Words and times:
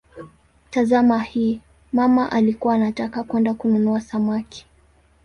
Tazama 0.69 1.19
hii: 1.19 1.61
"mama 1.93 2.31
alikuwa 2.31 2.75
anataka 2.75 3.23
kwenda 3.23 3.53
kununua 3.53 4.01
samaki". 4.01 4.65